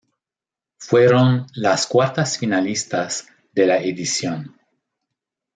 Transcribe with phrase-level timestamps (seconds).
[0.79, 4.59] Fueron las cuartas finalistas de la edición.